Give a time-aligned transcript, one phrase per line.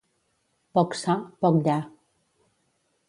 [0.77, 1.77] Poc ça, poc lla.